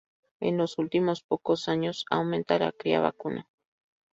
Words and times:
En 0.39 0.57
los 0.57 0.79
últimos 0.79 1.21
pocos 1.21 1.67
años 1.67 2.05
aumenta 2.09 2.57
la 2.57 2.71
cría 2.71 3.01
vacuna. 3.01 3.47